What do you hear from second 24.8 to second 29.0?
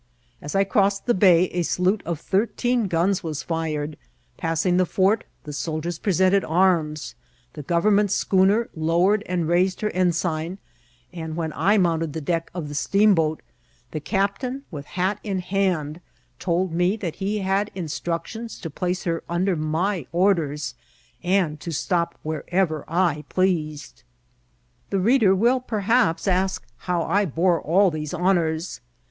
The reader will perhaps ask how I bore all these honours.